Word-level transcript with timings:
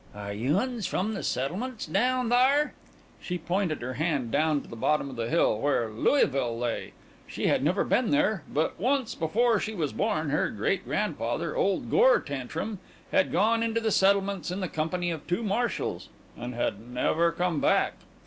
"Are 0.15 0.33
you 0.33 0.57
uns 0.57 0.87
from 0.87 1.13
the 1.13 1.21
settlements 1.21 1.85
down 1.85 2.29
thar?" 2.31 2.73
She 3.21 3.37
pointed 3.37 3.83
her 3.83 3.93
hand 3.93 4.31
down 4.31 4.61
to 4.61 4.67
the 4.67 4.75
bottom 4.75 5.11
of 5.11 5.15
the 5.15 5.29
hill, 5.29 5.59
where 5.59 5.91
Louisville 5.91 6.57
lay. 6.57 6.93
She 7.27 7.45
had 7.45 7.63
never 7.63 7.83
been 7.83 8.09
there; 8.09 8.41
but 8.51 8.79
once, 8.79 9.13
before 9.13 9.59
she 9.59 9.75
was 9.75 9.93
born, 9.93 10.31
her 10.31 10.49
great 10.49 10.85
grandfather, 10.87 11.55
old 11.55 11.91
Gore 11.91 12.19
Tantrum, 12.19 12.79
had 13.11 13.31
gone 13.31 13.61
into 13.61 13.79
the 13.79 13.91
settlements 13.91 14.49
in 14.49 14.59
the 14.59 14.67
company 14.67 15.11
of 15.11 15.27
two 15.27 15.43
marshals, 15.43 16.09
and 16.35 16.55
had 16.55 16.79
never 16.79 17.31
come 17.31 17.59
back. 17.61 17.93